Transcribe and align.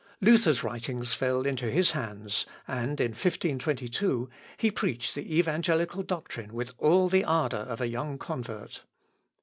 Luther's 0.19 0.63
writings 0.63 1.13
fell 1.13 1.43
into 1.43 1.69
his 1.69 1.91
hands, 1.91 2.47
and, 2.67 2.99
in 2.99 3.11
1522, 3.11 4.31
he 4.57 4.71
preached 4.71 5.13
the 5.13 5.37
evangelical 5.37 6.01
doctrine 6.01 6.53
with 6.53 6.71
all 6.79 7.07
the 7.07 7.23
ardour 7.23 7.59
of 7.59 7.79
a 7.81 7.87
young 7.87 8.17
convert. 8.17 8.81